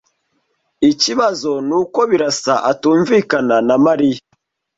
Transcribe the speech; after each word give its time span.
Ikibazo 0.91 1.51
nuko 1.67 1.99
Birasa 2.11 2.53
atumvikana 2.71 3.55
na 3.67 3.75
Mariya. 3.85 4.21